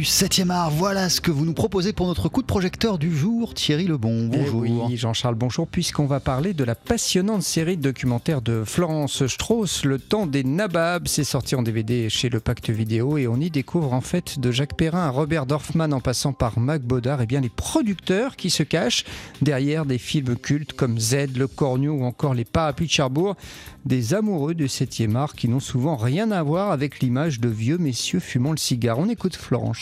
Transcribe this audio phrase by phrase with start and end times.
[0.00, 0.70] du 7e art.
[0.70, 3.52] Voilà ce que vous nous proposez pour notre coup de projecteur du jour.
[3.52, 4.60] Thierry Lebon, Eh bonjour.
[4.62, 9.84] oui, Jean-Charles, bonjour, puisqu'on va parler de la passionnante série de documentaires de Florence Strauss,
[9.84, 11.06] Le temps des nababs.
[11.06, 14.50] C'est sorti en DVD chez le Pacte Vidéo et on y découvre en fait de
[14.50, 18.48] Jacques Perrin à Robert Dorfman en passant par Mac Baudard, et bien les producteurs qui
[18.48, 19.04] se cachent
[19.42, 23.36] derrière des films cultes comme Z, Le Cornu ou encore Les Parapluies de Cherbourg.
[23.84, 27.78] Des amoureux du 7e art qui n'ont souvent rien à voir avec l'image de vieux
[27.78, 28.98] messieurs fumant le cigare.
[28.98, 29.78] On écoute Florence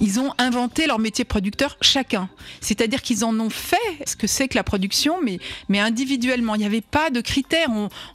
[0.00, 2.28] Ils ont inventé leur métier producteur chacun.
[2.60, 3.76] C'est-à-dire qu'ils en ont fait
[4.06, 6.54] ce que c'est que la production, mais, individuellement.
[6.54, 7.68] Il n'y avait pas de critères.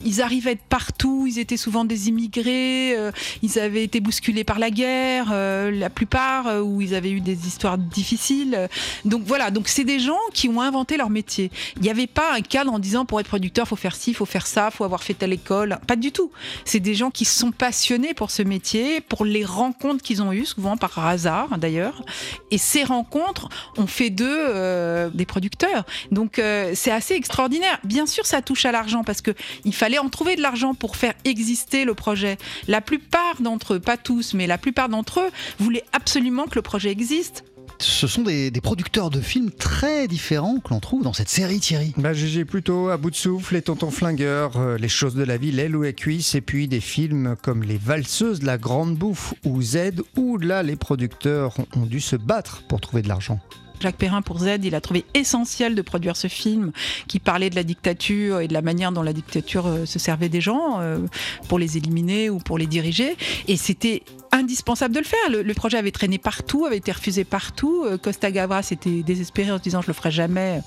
[0.04, 1.26] Ils arrivaient de partout.
[1.28, 2.96] Ils étaient souvent des immigrés.
[2.98, 3.12] euh,
[3.42, 7.22] ils avaient été bousculés par la guerre, euh, la plupart, euh, où ils avaient eu
[7.22, 8.70] des histoires difficiles.
[9.06, 9.52] Donc voilà.
[9.52, 11.52] Donc c'est des gens qui ont inventé leur métier.
[11.78, 14.26] Il n'y avait pas un cadre en disant pour être producteur, faut faire ci, faut
[14.26, 15.80] faire ça, faut avoir fait telle école.
[15.88, 16.32] Pas du tout.
[16.66, 20.46] C'est des gens qui sont passionnés pour ce métier, pour les rencontres qu'ils ont eues,
[20.46, 22.04] souvent par hasard d'ailleurs.
[22.52, 25.84] Et ces rencontres ont fait d'eux euh, des producteurs.
[26.12, 27.80] Donc euh, c'est assez extraordinaire.
[27.84, 29.32] Bien sûr, ça touche à l'argent parce que
[29.66, 32.38] il fallait en trouver de l'argent pour faire exister le projet.
[32.68, 36.62] La plupart d'entre eux, pas tous, mais la plupart d'entre eux voulaient absolument que le
[36.62, 37.44] projet existe.
[37.82, 41.60] Ce sont des, des producteurs de films très différents que l'on trouve dans cette série,
[41.60, 41.94] Thierry.
[41.98, 45.38] Bah, GG plutôt, à bout de souffle, les tontons flingueurs, euh, les choses de la
[45.38, 48.96] vie, l'aile ou la cuisse, et puis des films comme Les Valseuses de la Grande
[48.96, 53.08] Bouffe ou Z, où là les producteurs ont- ont dû se battre pour trouver de
[53.08, 53.40] l'argent.
[53.80, 56.72] Jacques Perrin pour Z, il a trouvé essentiel de produire ce film
[57.08, 60.30] qui parlait de la dictature et de la manière dont la dictature euh, se servait
[60.30, 61.00] des gens euh,
[61.48, 63.16] pour les éliminer ou pour les diriger.
[63.48, 65.20] Et c'était indispensable de le faire.
[65.30, 67.84] Le, projet avait traîné partout, avait été refusé partout.
[67.86, 70.62] Euh, Costa Gavras était désespéré en se disant je le ferai jamais.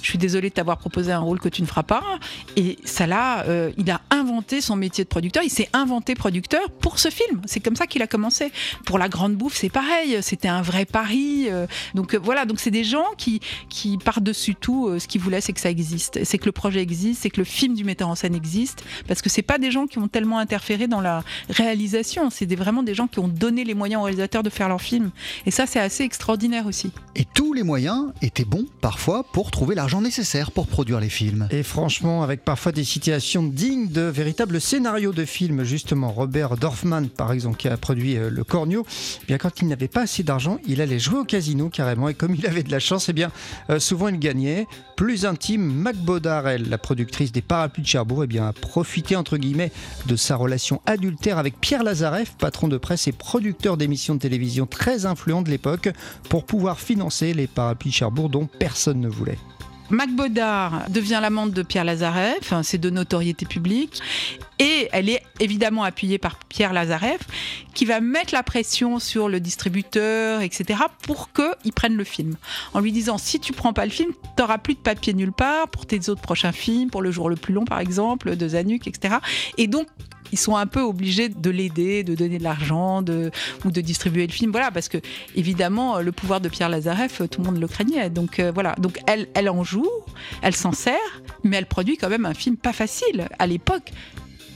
[0.00, 2.02] Je suis désolé de t'avoir proposé un rôle que tu ne feras pas.
[2.56, 5.42] Et ça là, euh, il a inventé son métier de producteur.
[5.42, 7.42] Il s'est inventé producteur pour ce film.
[7.46, 8.50] C'est comme ça qu'il a commencé.
[8.86, 10.18] Pour la grande bouffe, c'est pareil.
[10.22, 11.46] C'était un vrai pari.
[11.48, 15.52] Euh, donc voilà, donc c'est des gens qui, qui par-dessus tout, ce qu'ils voulaient, c'est
[15.52, 16.24] que ça existe.
[16.24, 18.84] C'est que le projet existe, c'est que le film du metteur en scène existe.
[19.06, 22.30] Parce que c'est pas des gens qui ont tellement interféré dans la réalisation.
[22.30, 25.10] C'est vraiment des gens qui ont donné les moyens aux réalisateurs de faire leur film.
[25.46, 26.92] Et ça, c'est assez extraordinaire aussi.
[27.14, 31.48] Et tous les moyens étaient bons parfois pour trouver l'argent nécessaire pour produire les films.
[31.50, 37.08] Et franchement, avec parfois des situations dignes de véritables scénarios de films, justement, Robert Dorfman,
[37.08, 38.84] par exemple, qui a produit euh, Le Cornio,
[39.22, 42.14] eh bien quand il n'avait pas assez d'argent, il allait jouer au casino carrément, et
[42.14, 43.30] comme il avait de la chance, eh bien
[43.70, 44.66] euh, souvent il gagnait.
[44.96, 49.16] Plus intime, Mac Baudard, elle, la productrice des Parapluies de Cherbourg, eh bien a profité
[49.16, 49.72] entre guillemets
[50.06, 54.66] de sa relation adultère avec Pierre Lazareff, patron de presse et producteur d'émissions de télévision
[54.66, 55.88] très influent de l'époque,
[56.28, 59.38] pour pouvoir financer les Parapluies Cherbourg dont personne ne voulait.
[59.90, 64.00] Mac Baudard devient l'amante de Pierre Lazareff, c'est de notoriété publique,
[64.58, 67.20] et elle est évidemment appuyée par Pierre Lazareff,
[67.74, 72.36] qui va mettre la pression sur le distributeur, etc., pour qu'il prenne le film.
[72.72, 75.68] En lui disant, si tu prends pas le film, t'auras plus de papier nulle part
[75.68, 78.86] pour tes autres prochains films, pour Le jour le plus long, par exemple, de Zanuck,
[78.86, 79.16] etc.
[79.58, 79.88] Et donc,
[80.32, 83.30] ils sont un peu obligés de l'aider, de donner de l'argent, de,
[83.64, 84.50] ou de distribuer le film.
[84.50, 84.98] Voilà, parce que
[85.36, 88.10] évidemment, le pouvoir de Pierre Lazareff, tout le monde le craignait.
[88.10, 89.90] Donc euh, voilà, donc elle, elle en joue,
[90.40, 93.28] elle s'en sert, mais elle produit quand même un film pas facile.
[93.38, 93.92] À l'époque,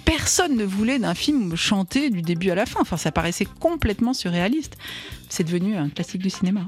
[0.05, 2.81] personne ne voulait d'un film chanté du début à la fin.
[2.81, 4.77] Enfin, ça paraissait complètement surréaliste.
[5.29, 6.67] C'est devenu un classique du cinéma.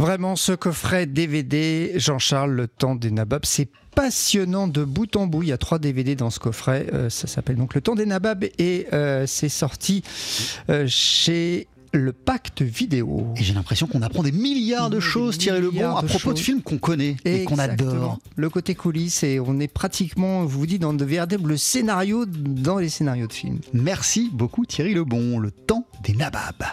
[0.00, 5.42] Vraiment, ce coffret DVD, Jean-Charles, Le temps des nababs, c'est passionnant de bout en bout.
[5.42, 6.86] Il y a trois DVD dans ce coffret.
[6.94, 10.02] Euh, ça s'appelle donc Le temps des nababs et euh, c'est sorti
[10.70, 13.26] euh, chez le Pacte Vidéo.
[13.36, 16.38] Et j'ai l'impression qu'on apprend des milliards de Des choses, Thierry Lebon, à propos de
[16.38, 18.18] films qu'on connaît et qu'on adore.
[18.36, 22.78] Le côté coulisses et on est pratiquement, je vous dis, dans de véritables scénarios dans
[22.78, 23.60] les scénarios de films.
[23.74, 25.38] Merci beaucoup, Thierry Lebon.
[25.38, 26.64] Le temps des nababs.